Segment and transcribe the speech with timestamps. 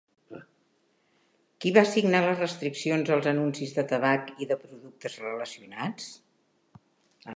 [1.65, 6.09] Qui va signar les restriccions als anuncis de tabac i de productes relacionats?